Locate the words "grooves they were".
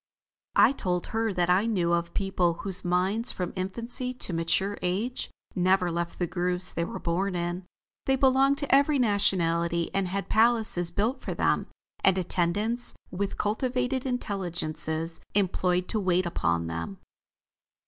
6.25-6.97